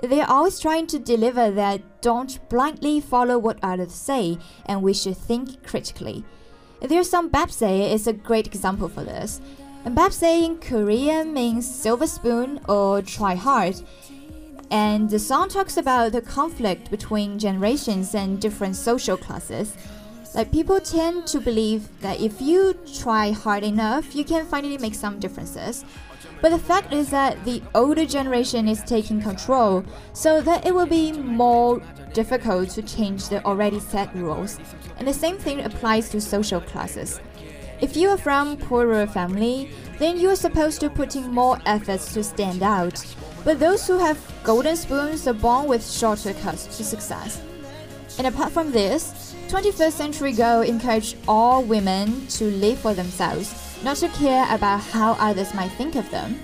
They 0.00 0.20
are 0.20 0.30
always 0.30 0.60
trying 0.60 0.86
to 0.86 1.00
deliver 1.00 1.50
that 1.50 2.00
don't 2.00 2.48
blindly 2.48 3.00
follow 3.00 3.40
what 3.40 3.58
others 3.60 3.92
say 3.92 4.38
and 4.66 4.84
we 4.84 4.94
should 4.94 5.16
think 5.16 5.66
critically. 5.66 6.24
Their 6.80 7.02
song 7.02 7.28
Baepsae 7.28 7.92
is 7.92 8.06
a 8.06 8.12
great 8.12 8.46
example 8.46 8.88
for 8.88 9.02
this. 9.02 9.40
And 9.84 9.96
Baepsae 9.96 10.44
in 10.44 10.58
Korean 10.58 11.32
means 11.32 11.68
silver 11.68 12.06
spoon 12.06 12.60
or 12.68 13.00
try 13.00 13.34
hard. 13.34 13.80
And 14.70 15.08
the 15.08 15.18
song 15.18 15.48
talks 15.48 15.76
about 15.76 16.12
the 16.12 16.20
conflict 16.20 16.90
between 16.90 17.38
generations 17.38 18.14
and 18.14 18.40
different 18.40 18.76
social 18.76 19.16
classes. 19.16 19.74
Like 20.34 20.52
people 20.52 20.80
tend 20.80 21.26
to 21.28 21.40
believe 21.40 21.88
that 22.02 22.20
if 22.20 22.40
you 22.40 22.74
try 23.00 23.32
hard 23.32 23.64
enough, 23.64 24.14
you 24.14 24.22
can 24.22 24.46
finally 24.46 24.78
make 24.78 24.94
some 24.94 25.18
differences. 25.18 25.84
But 26.40 26.50
the 26.50 26.58
fact 26.58 26.92
is 26.92 27.10
that 27.10 27.44
the 27.44 27.62
older 27.74 28.06
generation 28.06 28.68
is 28.68 28.82
taking 28.84 29.20
control, 29.20 29.84
so 30.12 30.40
that 30.40 30.66
it 30.66 30.74
will 30.74 30.86
be 30.86 31.12
more 31.12 31.82
difficult 32.14 32.70
to 32.70 32.82
change 32.82 33.28
the 33.28 33.44
already 33.44 33.80
set 33.80 34.14
rules. 34.14 34.58
And 34.98 35.08
the 35.08 35.12
same 35.12 35.36
thing 35.36 35.62
applies 35.62 36.10
to 36.10 36.20
social 36.20 36.60
classes. 36.60 37.20
If 37.80 37.96
you 37.96 38.10
are 38.10 38.18
from 38.18 38.58
poorer 38.58 39.06
family, 39.06 39.70
then 39.98 40.18
you 40.18 40.28
are 40.28 40.36
supposed 40.36 40.80
to 40.80 40.90
put 40.90 41.16
in 41.16 41.32
more 41.32 41.58
efforts 41.64 42.12
to 42.12 42.22
stand 42.22 42.62
out. 42.62 43.02
But 43.42 43.58
those 43.58 43.86
who 43.86 43.98
have 43.98 44.18
golden 44.44 44.76
spoons 44.76 45.26
are 45.26 45.32
born 45.32 45.66
with 45.66 45.90
shorter 45.90 46.34
cuts 46.34 46.66
to 46.76 46.84
success. 46.84 47.40
And 48.18 48.26
apart 48.26 48.52
from 48.52 48.70
this, 48.70 49.34
21st 49.48 49.92
Century 49.92 50.32
Girl 50.32 50.60
encouraged 50.60 51.16
all 51.26 51.62
women 51.62 52.26
to 52.28 52.44
live 52.44 52.78
for 52.78 52.92
themselves, 52.92 53.78
not 53.82 53.96
to 53.96 54.08
care 54.08 54.46
about 54.54 54.80
how 54.80 55.12
others 55.12 55.54
might 55.54 55.72
think 55.72 55.96
of 55.96 56.10
them. 56.10 56.38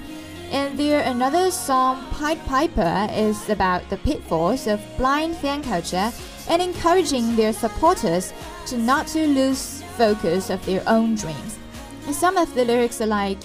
And 0.51 0.79
their 0.79 1.01
another 1.01 1.51
song, 1.51 2.07
Pied 2.13 2.43
Piper, 2.47 3.09
is 3.13 3.51
about 3.51 3.89
the 3.91 3.99
pitfalls 3.99 4.67
of 4.67 4.81
blind 4.97 5.37
fan 5.37 5.63
culture 5.63 6.13
and 6.49 6.63
encouraging 6.63 7.37
their 7.37 7.53
supporters 7.53 8.33
to 8.67 8.79
not 8.79 9.07
to 9.09 9.27
lose 9.27 9.76
focus 9.97 10.51
of 10.51 10.65
their 10.65 10.83
own 10.87 11.15
dreams. 11.15 11.59
And 12.07 12.15
some 12.15 12.37
of 12.37 12.55
the 12.55 12.65
lyrics 12.65 13.01
are 13.01 13.07
like, 13.07 13.39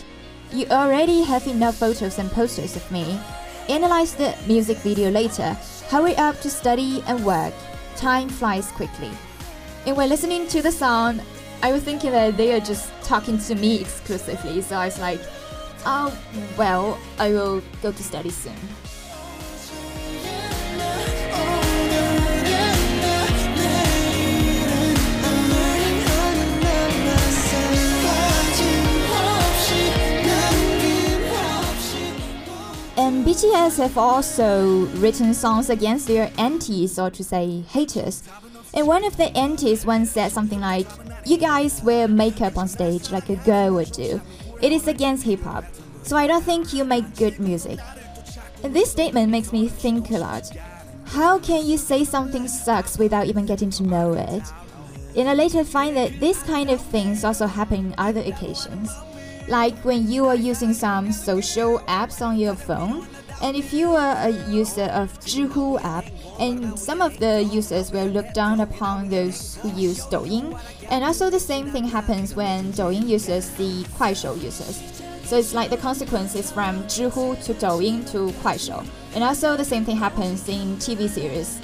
You 0.51 0.65
already 0.67 1.23
have 1.23 1.47
enough 1.47 1.75
photos 1.77 2.19
and 2.19 2.29
posters 2.31 2.75
of 2.75 2.91
me. 2.91 3.19
Analyze 3.69 4.15
the 4.15 4.35
music 4.47 4.77
video 4.79 5.09
later. 5.09 5.57
Hurry 5.89 6.15
up 6.17 6.39
to 6.41 6.49
study 6.49 7.03
and 7.07 7.23
work. 7.25 7.53
Time 7.95 8.29
flies 8.29 8.71
quickly. 8.71 9.11
And 9.85 9.97
when 9.97 10.09
listening 10.09 10.47
to 10.47 10.61
the 10.61 10.71
song, 10.71 11.21
I 11.63 11.71
was 11.71 11.83
thinking 11.83 12.11
that 12.11 12.37
they 12.37 12.53
are 12.53 12.59
just 12.59 12.91
talking 13.03 13.37
to 13.39 13.55
me 13.55 13.79
exclusively. 13.79 14.61
So 14.61 14.75
I 14.75 14.85
was 14.85 14.99
like, 14.99 15.21
oh, 15.85 16.17
well, 16.57 16.99
I 17.17 17.29
will 17.29 17.61
go 17.81 17.91
to 17.91 18.03
study 18.03 18.29
soon. 18.29 18.55
Um, 33.11 33.17
and 33.17 33.25
BTS 33.25 33.77
have 33.77 33.97
also 33.97 34.85
written 35.01 35.33
songs 35.33 35.69
against 35.69 36.07
their 36.07 36.31
antis, 36.37 36.97
or 36.97 37.09
to 37.09 37.23
say 37.23 37.59
haters. 37.61 38.23
And 38.73 38.87
one 38.87 39.03
of 39.03 39.17
the 39.17 39.35
antis 39.37 39.85
once 39.85 40.11
said 40.11 40.31
something 40.31 40.61
like, 40.61 40.87
You 41.25 41.37
guys 41.37 41.83
wear 41.83 42.07
makeup 42.07 42.57
on 42.57 42.69
stage 42.69 43.11
like 43.11 43.27
a 43.29 43.35
girl 43.35 43.73
would 43.73 43.91
do. 43.91 44.21
It 44.61 44.71
is 44.71 44.87
against 44.87 45.25
hip 45.25 45.41
hop, 45.41 45.65
so 46.03 46.15
I 46.15 46.25
don't 46.25 46.43
think 46.43 46.71
you 46.71 46.85
make 46.85 47.17
good 47.17 47.37
music. 47.37 47.79
And 48.63 48.73
this 48.73 48.91
statement 48.91 49.29
makes 49.29 49.51
me 49.51 49.67
think 49.67 50.09
a 50.11 50.17
lot. 50.17 50.49
How 51.05 51.37
can 51.37 51.65
you 51.65 51.77
say 51.77 52.05
something 52.05 52.47
sucks 52.47 52.97
without 52.97 53.27
even 53.27 53.45
getting 53.45 53.71
to 53.71 53.83
know 53.83 54.13
it? 54.13 54.43
And 55.17 55.27
I 55.27 55.33
later 55.33 55.65
find 55.65 55.97
that 55.97 56.21
this 56.21 56.41
kind 56.43 56.69
of 56.69 56.79
things 56.79 57.25
also 57.25 57.45
happen 57.45 57.87
in 57.87 57.95
other 57.97 58.21
occasions. 58.21 58.89
Like 59.47 59.77
when 59.83 60.09
you 60.09 60.25
are 60.27 60.35
using 60.35 60.73
some 60.73 61.11
social 61.11 61.79
apps 61.87 62.21
on 62.25 62.37
your 62.37 62.55
phone, 62.55 63.07
and 63.41 63.57
if 63.57 63.73
you 63.73 63.91
are 63.91 64.15
a 64.27 64.29
user 64.49 64.85
of 64.93 65.19
Zhihu 65.21 65.83
app, 65.83 66.05
and 66.39 66.77
some 66.77 67.01
of 67.01 67.17
the 67.19 67.43
users 67.43 67.91
will 67.91 68.07
look 68.07 68.33
down 68.33 68.61
upon 68.61 69.09
those 69.09 69.57
who 69.57 69.69
use 69.69 70.05
Douyin, 70.05 70.59
and 70.89 71.03
also 71.03 71.29
the 71.29 71.39
same 71.39 71.71
thing 71.71 71.83
happens 71.83 72.35
when 72.35 72.71
Douyin 72.73 73.07
users 73.07 73.45
see 73.45 73.83
Kuaishou 73.97 74.41
users. 74.41 74.81
So 75.23 75.37
it's 75.37 75.53
like 75.53 75.69
the 75.69 75.77
consequences 75.77 76.51
from 76.51 76.83
Zhihu 76.83 77.41
to 77.45 77.53
Douyin 77.53 78.09
to 78.11 78.31
Kuaishou. 78.41 78.85
And 79.15 79.23
also 79.23 79.57
the 79.57 79.65
same 79.65 79.85
thing 79.85 79.95
happens 79.95 80.47
in 80.47 80.75
TV 80.77 81.09
series. 81.09 81.59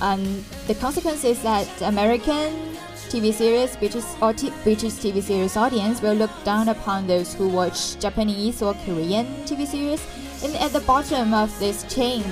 Um, 0.00 0.44
the 0.66 0.74
consequence 0.76 1.24
is 1.24 1.42
that 1.42 1.68
American 1.82 2.69
TV 3.10 3.34
series, 3.34 3.74
British 3.74 4.04
or 4.22 4.32
t- 4.32 4.52
British 4.62 4.92
TV 4.92 5.20
series 5.20 5.56
audience 5.56 6.00
will 6.00 6.14
look 6.14 6.30
down 6.44 6.68
upon 6.68 7.08
those 7.08 7.34
who 7.34 7.48
watch 7.48 7.98
Japanese 7.98 8.62
or 8.62 8.72
Korean 8.86 9.26
TV 9.46 9.66
series. 9.66 10.00
And 10.44 10.54
at 10.54 10.72
the 10.72 10.78
bottom 10.82 11.34
of 11.34 11.50
this 11.58 11.82
chain 11.92 12.22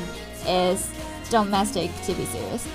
is 0.46 0.88
domestic 1.30 1.90
TV 2.06 2.24
series. 2.26 2.68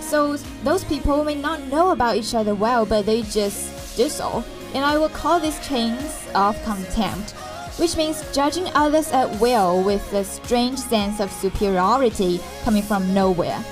So 0.00 0.36
those 0.64 0.82
people 0.82 1.22
may 1.22 1.36
not 1.36 1.62
know 1.68 1.90
about 1.90 2.16
each 2.16 2.34
other 2.34 2.56
well, 2.56 2.84
but 2.84 3.06
they 3.06 3.22
just 3.22 3.96
do 3.96 4.08
so. 4.08 4.44
And 4.74 4.84
I 4.84 4.98
will 4.98 5.08
call 5.08 5.38
these 5.38 5.64
chains 5.68 6.26
of 6.34 6.60
contempt, 6.64 7.30
which 7.78 7.96
means 7.96 8.24
judging 8.34 8.66
others 8.74 9.12
at 9.12 9.30
will 9.40 9.84
with 9.84 10.12
a 10.12 10.24
strange 10.24 10.80
sense 10.80 11.20
of 11.20 11.30
superiority 11.30 12.40
coming 12.64 12.82
from 12.82 13.14
nowhere. 13.14 13.64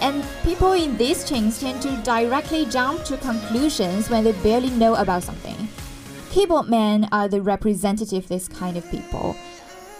And 0.00 0.24
people 0.42 0.72
in 0.72 0.96
these 0.96 1.28
chains 1.28 1.60
tend 1.60 1.82
to 1.82 1.96
directly 1.98 2.64
jump 2.66 3.04
to 3.04 3.16
conclusions 3.18 4.08
when 4.08 4.24
they 4.24 4.32
barely 4.32 4.70
know 4.70 4.94
about 4.94 5.22
something. 5.22 5.68
Keyboard 6.30 6.68
men 6.68 7.08
are 7.12 7.28
the 7.28 7.42
representative 7.42 8.24
of 8.24 8.28
this 8.28 8.48
kind 8.48 8.76
of 8.76 8.90
people. 8.90 9.36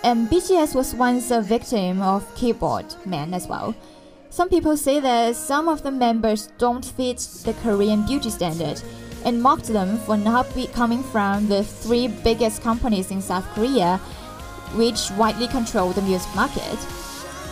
And 0.02 0.28
BTS 0.28 0.74
was 0.74 0.94
once 0.94 1.30
a 1.30 1.42
victim 1.42 2.00
of 2.00 2.34
keyboard 2.34 2.86
men 3.04 3.34
as 3.34 3.46
well. 3.46 3.74
Some 4.30 4.48
people 4.48 4.76
say 4.76 5.00
that 5.00 5.36
some 5.36 5.68
of 5.68 5.82
the 5.82 5.90
members 5.90 6.46
don't 6.56 6.84
fit 6.84 7.18
the 7.44 7.52
Korean 7.62 8.06
beauty 8.06 8.30
standard 8.30 8.80
and 9.24 9.42
mocked 9.42 9.66
them 9.66 9.98
for 9.98 10.16
not 10.16 10.54
be 10.54 10.68
coming 10.68 11.02
from 11.02 11.48
the 11.48 11.64
three 11.64 12.08
biggest 12.08 12.62
companies 12.62 13.10
in 13.10 13.20
South 13.20 13.44
Korea, 13.54 13.98
which 14.76 15.10
widely 15.18 15.48
control 15.48 15.90
the 15.90 16.02
music 16.02 16.34
market. 16.34 16.78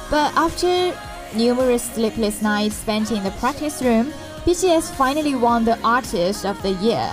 But 0.09 0.33
after 0.37 0.97
numerous 1.35 1.83
sleepless 1.83 2.43
nights 2.43 2.77
spent 2.77 3.11
in 3.11 3.23
the 3.23 3.31
practice 3.33 3.83
room, 3.83 4.13
BTS 4.45 4.95
finally 4.97 5.35
won 5.35 5.65
the 5.65 5.79
Artist 5.83 6.47
of 6.47 6.61
the 6.63 6.73
Year. 6.73 7.13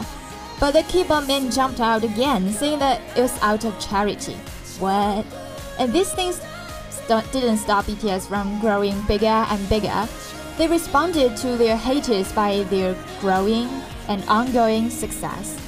But 0.59 0.71
the 0.71 0.83
keyboard 0.83 1.27
men 1.27 1.51
jumped 1.51 1.79
out 1.79 2.03
again, 2.03 2.51
saying 2.53 2.79
that 2.79 3.01
it 3.17 3.21
was 3.21 3.37
out 3.41 3.65
of 3.65 3.79
charity. 3.79 4.37
What? 4.79 5.25
And 5.79 5.91
these 5.91 6.13
things 6.13 6.41
st- 6.89 7.31
didn't 7.31 7.57
stop 7.57 7.85
BTS 7.85 8.27
from 8.27 8.59
growing 8.61 8.99
bigger 9.03 9.25
and 9.25 9.69
bigger. 9.69 10.07
They 10.57 10.67
responded 10.67 11.35
to 11.37 11.57
their 11.57 11.75
haters 11.75 12.31
by 12.31 12.63
their 12.69 12.95
growing 13.19 13.67
and 14.07 14.23
ongoing 14.29 14.89
success. 14.89 15.64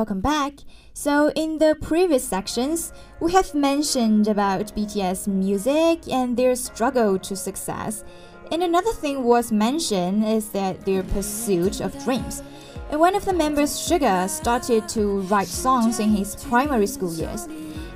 Welcome 0.00 0.22
back. 0.22 0.54
So, 0.94 1.30
in 1.36 1.58
the 1.58 1.76
previous 1.78 2.26
sections, 2.26 2.90
we 3.20 3.32
have 3.32 3.54
mentioned 3.54 4.28
about 4.28 4.74
BTS 4.74 5.28
music 5.28 6.08
and 6.08 6.38
their 6.38 6.56
struggle 6.56 7.18
to 7.18 7.36
success. 7.36 8.02
And 8.50 8.62
another 8.62 8.94
thing 8.94 9.24
was 9.24 9.52
mentioned 9.52 10.24
is 10.24 10.48
that 10.52 10.86
their 10.86 11.02
pursuit 11.02 11.82
of 11.82 12.02
dreams. 12.02 12.42
And 12.90 12.98
one 12.98 13.14
of 13.14 13.26
the 13.26 13.34
members, 13.34 13.72
Suga, 13.72 14.26
started 14.30 14.88
to 14.88 15.20
write 15.28 15.48
songs 15.48 16.00
in 16.00 16.08
his 16.08 16.34
primary 16.34 16.86
school 16.86 17.12
years. 17.12 17.46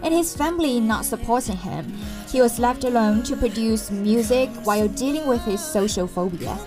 And 0.03 0.13
his 0.13 0.37
family 0.37 0.81
not 0.81 1.07
supporting 1.07 1.57
him, 1.57 1.91
he 2.31 2.43
was 2.43 2.59
left 2.59 2.85
alone 2.85 3.23
to 3.23 3.35
produce 3.35 3.91
music 3.91 4.51
while 4.65 4.89
dealing 4.89 5.27
with 5.27 5.43
his 5.47 5.65
social 5.65 6.07
phobia. 6.07 6.59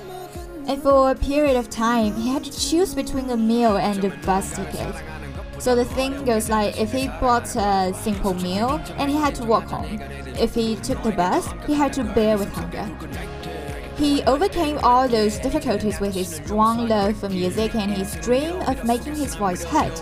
And 0.66 0.82
for 0.82 1.12
a 1.12 1.16
period 1.16 1.58
of 1.58 1.70
time, 1.70 2.16
he 2.16 2.28
had 2.28 2.44
to 2.44 2.52
choose 2.52 2.96
between 2.96 3.30
a 3.30 3.38
meal 3.38 3.78
and 3.78 4.04
a 4.04 4.10
bus 4.26 4.56
ticket. 4.56 4.96
So 5.60 5.76
the 5.76 5.86
thing 5.86 6.24
goes 6.24 6.50
like 6.50 6.80
if 6.80 6.92
he 6.92 7.08
bought 7.20 7.56
a 7.56 7.94
simple 7.94 8.34
meal 8.36 8.80
and 8.98 9.10
he 9.10 9.18
had 9.18 9.34
to 9.36 9.46
walk 9.46 9.66
home. 9.66 10.00
If 10.40 10.54
he 10.54 10.76
took 10.76 11.02
the 11.02 11.12
bus, 11.12 11.50
he 11.66 11.74
had 11.74 11.94
to 11.94 12.04
bear 12.04 12.38
with 12.38 12.54
hunger. 12.54 12.86
He 13.98 14.22
overcame 14.24 14.78
all 14.84 15.08
those 15.08 15.40
difficulties 15.40 16.00
with 16.00 16.14
his 16.14 16.36
strong 16.36 16.88
love 16.88 17.18
for 17.18 17.30
music 17.30 17.74
and 17.74 17.92
his 17.92 18.16
dream 18.18 18.62
of 18.68 18.86
making 18.86 19.16
his 19.16 19.34
voice 19.34 19.64
heard. 19.64 20.00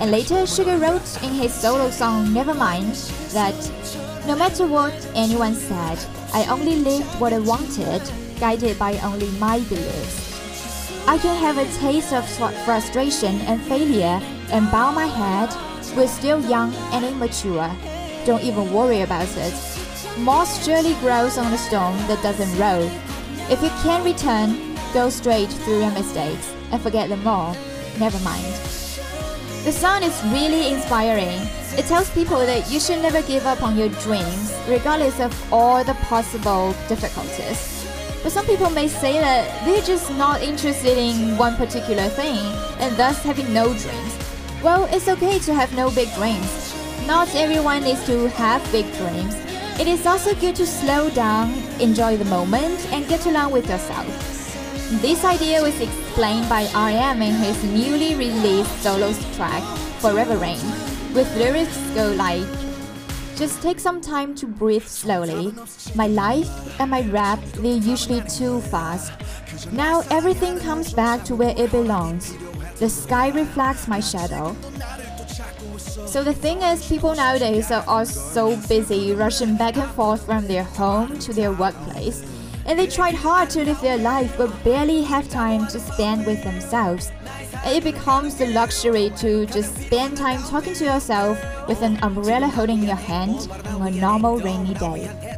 And 0.00 0.10
later, 0.10 0.42
Suga 0.42 0.80
wrote 0.80 1.22
in 1.22 1.32
his 1.34 1.54
solo 1.54 1.90
song 1.90 2.26
Nevermind 2.28 2.96
that 3.32 3.54
no 4.26 4.34
matter 4.34 4.66
what 4.66 4.92
anyone 5.14 5.54
said, 5.54 5.98
I 6.34 6.46
only 6.46 6.76
lived 6.76 7.20
what 7.20 7.32
I 7.32 7.38
wanted, 7.38 8.02
guided 8.40 8.76
by 8.78 8.98
only 8.98 9.30
my 9.38 9.60
beliefs. 9.60 10.26
I 11.06 11.16
can 11.18 11.36
have 11.40 11.58
a 11.58 11.72
taste 11.78 12.12
of 12.12 12.28
frustration 12.64 13.40
and 13.42 13.62
failure 13.62 14.20
and 14.50 14.70
bow 14.70 14.90
my 14.92 15.06
head. 15.06 15.50
We're 15.96 16.08
still 16.08 16.40
young 16.48 16.74
and 16.92 17.04
immature. 17.04 17.70
Don't 18.24 18.42
even 18.42 18.72
worry 18.72 19.02
about 19.02 19.28
it. 19.36 19.54
Moss 20.18 20.64
surely 20.64 20.94
grows 20.94 21.38
on 21.38 21.52
a 21.52 21.58
stone 21.58 21.96
that 22.08 22.22
doesn't 22.22 22.58
roll. 22.58 22.90
If 23.50 23.62
you 23.62 23.70
can't 23.82 24.04
return, 24.04 24.76
go 24.92 25.10
straight 25.10 25.48
through 25.48 25.80
your 25.80 25.92
mistakes 25.92 26.52
and 26.70 26.82
forget 26.82 27.08
them 27.08 27.26
all. 27.26 27.56
Never 27.98 28.18
mind. 28.20 28.44
The 29.64 29.72
song 29.72 30.02
is 30.02 30.22
really 30.24 30.72
inspiring. 30.72 31.40
It 31.76 31.86
tells 31.86 32.10
people 32.10 32.38
that 32.38 32.70
you 32.70 32.80
should 32.80 33.02
never 33.02 33.22
give 33.22 33.46
up 33.46 33.62
on 33.62 33.76
your 33.76 33.88
dreams, 34.00 34.54
regardless 34.68 35.20
of 35.20 35.52
all 35.52 35.84
the 35.84 35.94
possible 35.94 36.74
difficulties. 36.88 37.86
But 38.22 38.32
some 38.32 38.46
people 38.46 38.70
may 38.70 38.88
say 38.88 39.20
that 39.20 39.64
they're 39.64 39.82
just 39.82 40.10
not 40.12 40.42
interested 40.42 40.98
in 40.98 41.36
one 41.36 41.56
particular 41.56 42.08
thing 42.08 42.38
and 42.78 42.96
thus 42.96 43.22
having 43.22 43.52
no 43.52 43.66
dreams. 43.74 44.27
Well, 44.62 44.88
it's 44.90 45.08
okay 45.08 45.38
to 45.40 45.54
have 45.54 45.74
no 45.76 45.90
big 45.90 46.12
dreams. 46.14 46.74
Not 47.06 47.32
everyone 47.34 47.84
needs 47.84 48.04
to 48.06 48.28
have 48.30 48.60
big 48.72 48.86
dreams. 48.96 49.34
It 49.78 49.86
is 49.86 50.04
also 50.04 50.34
good 50.34 50.56
to 50.56 50.66
slow 50.66 51.10
down, 51.10 51.54
enjoy 51.78 52.16
the 52.16 52.24
moment, 52.24 52.84
and 52.92 53.06
get 53.06 53.24
along 53.26 53.52
with 53.52 53.68
yourself. 53.68 54.06
This 55.00 55.24
idea 55.24 55.62
was 55.62 55.80
explained 55.80 56.48
by 56.48 56.66
R.M. 56.74 57.22
in 57.22 57.34
his 57.34 57.62
newly 57.62 58.16
released 58.16 58.82
solo 58.82 59.12
track, 59.34 59.62
Forever 60.00 60.36
Rain, 60.36 60.60
with 61.14 61.32
lyrics 61.36 61.78
go 61.94 62.10
like 62.12 62.48
just 63.38 63.62
take 63.62 63.78
some 63.78 64.00
time 64.00 64.34
to 64.34 64.48
breathe 64.48 64.82
slowly. 64.82 65.54
My 65.94 66.08
life 66.08 66.50
and 66.80 66.90
my 66.90 67.02
rap, 67.02 67.38
they're 67.54 67.76
usually 67.76 68.20
too 68.22 68.60
fast. 68.62 69.12
Now 69.70 70.02
everything 70.10 70.58
comes 70.58 70.92
back 70.92 71.22
to 71.26 71.36
where 71.36 71.54
it 71.56 71.70
belongs. 71.70 72.34
The 72.78 72.88
sky 72.88 73.30
reflects 73.30 73.88
my 73.88 73.98
shadow. 73.98 74.54
So 76.06 76.22
the 76.22 76.32
thing 76.32 76.62
is, 76.62 76.86
people 76.86 77.14
nowadays 77.14 77.72
are 77.72 77.84
all 77.88 78.06
so 78.06 78.56
busy 78.68 79.12
rushing 79.12 79.56
back 79.56 79.76
and 79.76 79.90
forth 79.90 80.24
from 80.24 80.46
their 80.46 80.62
home 80.62 81.18
to 81.18 81.32
their 81.32 81.52
workplace. 81.52 82.24
And 82.66 82.78
they 82.78 82.86
tried 82.86 83.14
hard 83.14 83.50
to 83.50 83.64
live 83.64 83.80
their 83.80 83.98
life 83.98 84.32
but 84.38 84.52
barely 84.62 85.02
have 85.02 85.28
time 85.28 85.66
to 85.68 85.80
spend 85.80 86.24
with 86.24 86.44
themselves. 86.44 87.10
It 87.64 87.82
becomes 87.82 88.40
a 88.40 88.46
luxury 88.52 89.10
to 89.16 89.46
just 89.46 89.74
spend 89.76 90.16
time 90.16 90.40
talking 90.42 90.74
to 90.74 90.84
yourself 90.84 91.38
with 91.66 91.82
an 91.82 91.98
umbrella 92.02 92.46
holding 92.46 92.84
your 92.84 92.96
hand 92.96 93.50
on 93.66 93.88
a 93.88 93.90
normal 93.90 94.38
rainy 94.38 94.74
day. 94.74 95.37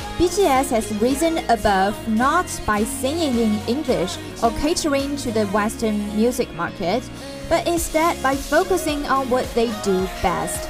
BTS 0.21 0.69
has 0.69 0.93
risen 1.01 1.39
above 1.49 1.97
not 2.07 2.45
by 2.67 2.83
singing 2.83 3.39
in 3.39 3.59
English 3.67 4.19
or 4.43 4.51
catering 4.61 5.15
to 5.15 5.31
the 5.31 5.47
Western 5.47 6.15
music 6.15 6.47
market, 6.53 7.01
but 7.49 7.67
instead 7.67 8.21
by 8.21 8.35
focusing 8.35 9.03
on 9.07 9.31
what 9.31 9.51
they 9.55 9.73
do 9.81 10.05
best. 10.21 10.69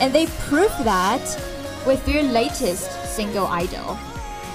And 0.00 0.12
they 0.12 0.26
prove 0.50 0.74
that 0.82 1.22
with 1.86 2.04
their 2.06 2.24
latest 2.24 2.90
single 3.14 3.46
Idol, 3.46 3.94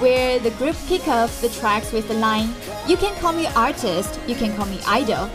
where 0.04 0.40
the 0.40 0.52
group 0.60 0.76
kick 0.90 1.08
off 1.08 1.40
the 1.40 1.48
tracks 1.48 1.94
with 1.94 2.10
the 2.10 2.16
line, 2.16 2.54
You 2.86 2.98
can 2.98 3.16
call 3.22 3.32
me 3.32 3.48
artist, 3.56 4.20
you 4.28 4.36
can 4.36 4.54
call 4.58 4.66
me 4.66 4.82
idol. 4.86 5.30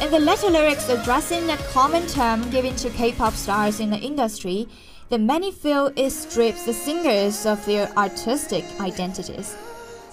And 0.00 0.10
the 0.10 0.20
latter 0.20 0.48
lyrics 0.48 0.88
addressing 0.88 1.50
a 1.50 1.58
common 1.74 2.06
term 2.06 2.48
given 2.48 2.74
to 2.76 2.88
K 2.88 3.12
pop 3.12 3.34
stars 3.34 3.78
in 3.78 3.90
the 3.90 3.98
industry, 3.98 4.68
that 5.08 5.20
many 5.20 5.50
feel 5.50 5.90
it 5.96 6.10
strips 6.10 6.64
the 6.64 6.72
singers 6.72 7.46
of 7.46 7.64
their 7.64 7.88
artistic 7.96 8.64
identities. 8.80 9.56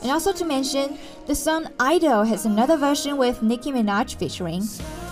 And 0.02 0.12
also 0.12 0.32
to 0.34 0.46
mention, 0.46 0.98
the 1.26 1.36
song 1.36 1.68
Idol 1.80 2.24
has 2.24 2.46
another 2.46 2.78
version 2.78 3.18
with 3.18 3.42
Nicki 3.42 3.72
Minaj 3.72 4.16
featuring. 4.16 4.64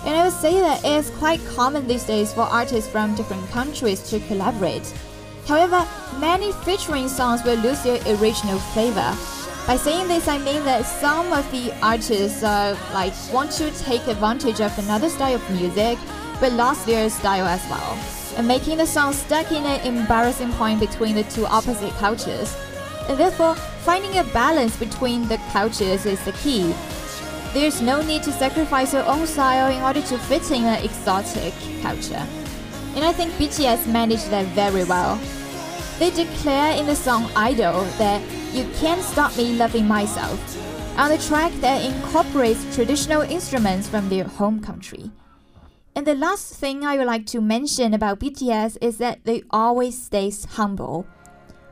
And 0.06 0.16
I 0.16 0.26
would 0.26 0.34
say 0.34 0.60
that 0.60 0.82
it's 0.84 1.10
quite 1.12 1.40
common 1.56 1.88
these 1.88 2.04
days 2.04 2.34
for 2.34 2.42
artists 2.42 2.90
from 2.90 3.16
different 3.16 3.50
countries 3.50 4.02
to 4.10 4.20
collaborate. 4.22 4.94
However, 5.48 5.88
many 6.20 6.52
featuring 6.64 7.10
songs 7.10 7.44
will 7.44 7.58
lose 7.58 7.82
their 7.84 8.00
original 8.18 8.60
flavor. 8.60 9.16
By 9.66 9.78
saying 9.78 10.10
this, 10.10 10.28
I 10.28 10.38
mean 10.38 10.64
that 10.66 10.86
some 10.86 11.32
of 11.32 11.50
the 11.52 11.74
artists 11.82 12.44
uh, 12.44 12.78
like 12.94 13.14
want 13.34 13.52
to 13.54 13.72
take 13.72 14.06
advantage 14.08 14.60
of 14.60 14.78
another 14.78 15.10
style 15.10 15.36
of 15.36 15.52
music, 15.52 15.98
but 16.40 16.52
lost 16.54 16.86
their 16.86 17.10
style 17.10 17.48
as 17.48 17.64
well, 17.70 17.98
and 18.38 18.48
making 18.48 18.78
the 18.78 18.86
song 18.86 19.14
stuck 19.14 19.52
in 19.52 19.64
an 19.66 19.82
embarrassing 19.86 20.52
point 20.54 20.80
between 20.80 21.16
the 21.16 21.24
two 21.24 21.46
opposite 21.46 21.94
cultures. 21.94 22.56
And 23.10 23.18
therefore, 23.18 23.56
finding 23.56 24.18
a 24.18 24.24
balance 24.26 24.78
between 24.78 25.28
the 25.28 25.38
cultures 25.52 26.06
is 26.06 26.24
the 26.26 26.32
key. 26.34 26.74
There's 27.54 27.82
no 27.82 28.02
need 28.02 28.24
to 28.24 28.32
sacrifice 28.32 28.94
your 28.94 29.06
own 29.06 29.28
style 29.28 29.72
in 29.72 29.82
order 29.84 30.02
to 30.02 30.18
fit 30.18 30.50
in 30.52 30.64
an 30.64 30.84
exotic 30.84 31.54
culture. 31.82 32.26
And 32.96 33.06
I 33.06 33.12
think 33.12 33.32
BTS 33.34 33.88
managed 33.92 34.30
that 34.30 34.46
very 34.48 34.84
well. 34.84 35.20
They 36.00 36.10
declare 36.12 36.76
in 36.76 36.88
the 36.88 36.96
song 36.96 37.30
Idol 37.36 37.84
that 37.98 38.22
you 38.54 38.68
can't 38.76 39.02
stop 39.02 39.36
me 39.38 39.56
loving 39.56 39.88
myself, 39.88 40.40
on 40.98 41.10
the 41.10 41.18
track 41.18 41.52
that 41.62 41.84
incorporates 41.84 42.76
traditional 42.76 43.22
instruments 43.22 43.88
from 43.88 44.10
their 44.10 44.26
home 44.26 44.60
country. 44.60 45.12
And 45.96 46.08
the 46.08 46.16
last 46.16 46.56
thing 46.56 46.84
I 46.84 46.98
would 46.98 47.08
like 47.08 47.26
to 47.28 47.42
mention 47.42 47.94
about 47.94 48.20
BTS 48.20 48.78
is 48.82 48.98
that 48.98 49.26
they 49.26 49.44
always 49.52 50.02
stay 50.02 50.32
humble. 50.52 51.06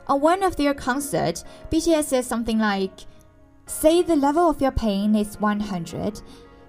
On 0.06 0.20
one 0.20 0.42
of 0.42 0.56
their 0.56 0.74
concerts, 0.74 1.44
BTS 1.70 2.04
says 2.04 2.26
something 2.26 2.58
like, 2.58 2.92
Say 3.66 4.02
the 4.02 4.16
level 4.16 4.48
of 4.48 4.60
your 4.60 4.70
pain 4.70 5.16
is 5.16 5.40
100. 5.40 6.20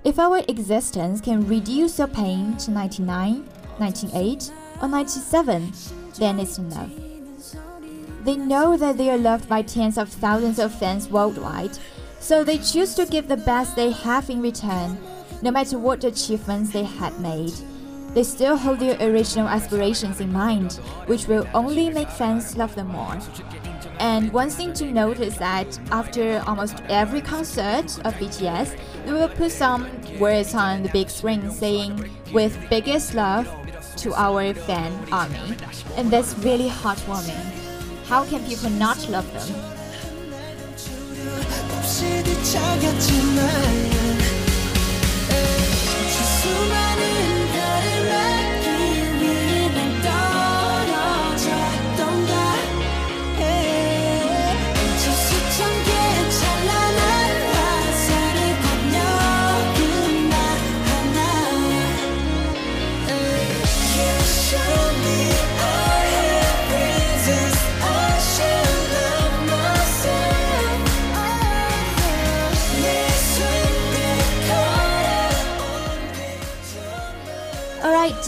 If 0.04 0.20
our 0.20 0.40
existence 0.48 1.22
can 1.22 1.48
reduce 1.48 1.98
your 1.98 2.08
pain 2.08 2.58
to 2.58 2.72
99, 2.72 3.48
98, 3.80 4.52
or 4.82 4.88
97, 4.88 5.72
then 6.18 6.40
it's 6.40 6.58
enough. 6.58 6.92
They 8.24 8.36
know 8.36 8.78
that 8.78 8.98
they 8.98 9.10
are 9.10 9.18
loved 9.18 9.50
by 9.50 9.62
tens 9.62 9.98
of 9.98 10.10
thousands 10.10 10.60
of 10.60 10.74
fans 10.74 11.10
worldwide, 11.10 11.78
so 12.20 12.44
they 12.44 12.58
choose 12.58 12.96
to 12.96 13.06
give 13.06 13.28
the 13.28 13.38
best 13.38 13.76
they 13.76 13.92
have 13.92 14.30
in 14.30 14.42
return, 14.42 14.98
no 15.44 15.52
matter 15.52 15.78
what 15.78 16.06
achievements 16.06 16.72
they 16.72 16.84
had 16.84 17.20
made. 17.20 17.52
They 18.14 18.24
still 18.24 18.56
hold 18.56 18.80
their 18.80 18.96
original 19.02 19.50
aspirations 19.50 20.22
in 20.22 20.32
mind, 20.32 20.74
which 21.08 21.28
will 21.28 21.46
only 21.54 21.90
make 21.90 22.10
fans 22.10 22.56
love 22.56 22.74
them 22.76 22.88
more. 22.88 23.18
And 24.00 24.32
one 24.32 24.50
thing 24.50 24.72
to 24.74 24.90
note 24.90 25.20
is 25.20 25.38
that 25.40 25.68
after 25.92 26.42
almost 26.48 26.82
every 26.88 27.20
concert 27.20 27.86
of 28.06 28.14
BTS, 28.14 28.78
they 29.06 29.12
will 29.12 29.28
put 29.28 29.52
some 29.52 29.90
words 30.18 30.56
on 30.56 30.84
the 30.84 30.90
big 30.90 31.10
screen 31.10 31.52
saying, 31.52 32.10
with 32.32 32.58
biggest 32.70 33.14
love 33.14 33.46
to 33.98 34.14
our 34.14 34.54
fan 34.54 34.94
army. 35.12 35.58
And 35.98 36.10
that's 36.10 36.38
really 36.40 36.70
heartwarming. 36.70 37.44
How 38.06 38.24
can 38.26 38.46
people 38.46 38.70
not 38.70 39.10
love 39.10 39.28
them? 39.34 39.74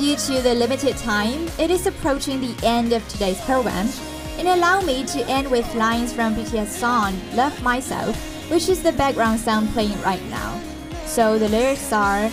Due 0.05 0.15
to 0.15 0.39
the 0.43 0.53
limited 0.53 0.95
time, 0.97 1.47
it 1.57 1.71
is 1.71 1.87
approaching 1.87 2.39
the 2.39 2.55
end 2.63 2.93
of 2.93 3.01
today's 3.07 3.41
program. 3.41 3.89
And 4.37 4.47
allow 4.47 4.81
me 4.81 5.03
to 5.05 5.25
end 5.27 5.49
with 5.49 5.65
lines 5.73 6.13
from 6.13 6.35
BTS 6.35 6.67
song 6.67 7.19
Love 7.33 7.59
Myself, 7.63 8.15
which 8.51 8.69
is 8.69 8.83
the 8.83 8.91
background 8.91 9.39
sound 9.39 9.69
playing 9.69 9.99
right 10.03 10.23
now. 10.29 10.61
So 11.07 11.39
the 11.39 11.49
lyrics 11.49 11.91
are 11.91 12.29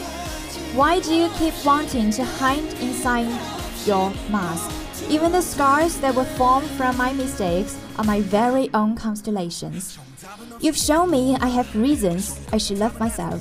Why 0.76 1.00
do 1.00 1.14
you 1.14 1.30
keep 1.38 1.54
wanting 1.64 2.10
to 2.10 2.24
hide 2.24 2.68
inside 2.82 3.32
your 3.86 4.10
mask? 4.28 4.68
Even 5.08 5.32
the 5.32 5.40
scars 5.40 5.96
that 6.00 6.14
were 6.14 6.28
formed 6.36 6.68
from 6.76 6.98
my 6.98 7.14
mistakes 7.14 7.78
are 7.96 8.04
my 8.04 8.20
very 8.20 8.68
own 8.74 8.96
constellations. 8.96 9.98
You've 10.60 10.76
shown 10.76 11.10
me 11.10 11.36
I 11.40 11.48
have 11.48 11.74
reasons 11.74 12.38
I 12.52 12.58
should 12.58 12.80
love 12.80 13.00
myself. 13.00 13.40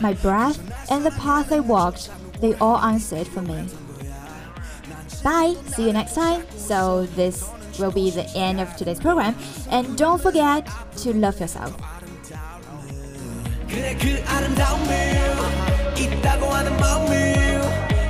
My 0.00 0.14
breath 0.14 0.58
and 0.90 1.06
the 1.06 1.12
path 1.12 1.52
I 1.52 1.60
walked, 1.60 2.10
they 2.41 2.53
all 2.55 2.77
answered 2.77 3.27
for 3.27 3.41
me. 3.41 3.67
Bye, 5.23 5.55
see 5.67 5.87
you 5.87 5.93
next 5.93 6.15
time. 6.15 6.43
So, 6.55 7.05
this 7.15 7.49
will 7.79 7.91
be 7.91 8.11
the 8.11 8.27
end 8.35 8.59
of 8.61 8.75
today's 8.75 8.99
program. 8.99 9.35
And 9.69 9.97
don't 9.97 10.21
forget 10.21 10.67
to 10.97 11.13
love 11.13 11.39
yourself. 11.39 11.75
그래 13.67 13.97
그 13.99 14.23
아름다움을 14.25 15.25
있다고 15.97 16.45
하는 16.45 16.77
마음을 16.77 17.61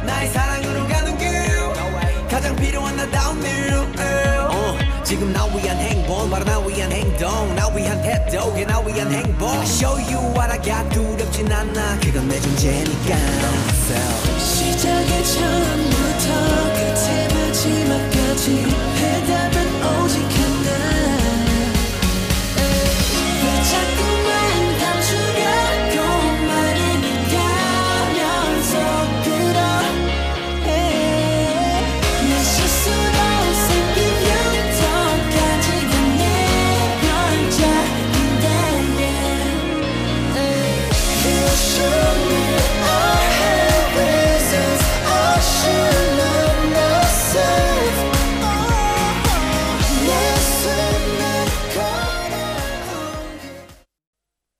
나의 0.06 0.30
사랑으로 0.30 0.88
가는 0.88 1.18
길 1.18 1.30
가장 2.30 2.56
필요한 2.56 2.96
나다운 2.96 3.41
일 3.41 3.74
어, 4.52 4.78
지금 5.04 5.32
나 5.34 5.46
위한 5.46 5.78
행복 5.78 6.30
바로 6.30 6.44
나 6.44 6.60
위한 6.60 6.91
행동 6.91 7.56
나 7.56 7.68
위한 7.70 8.02
태도 8.02 8.52
그게 8.52 8.65
나 8.65 8.80
위한 8.82 9.12
행복 9.12 9.50
I 9.50 9.63
show 9.63 9.98
you 9.98 10.20
what 10.34 10.52
I 10.52 10.62
got 10.62 10.88
두렵진 11.31 11.51
않아. 11.51 11.99
그건 12.01 12.29
내 12.29 12.40
존재니까. 12.40 13.16
시작의 14.38 15.25
처음 15.25 15.60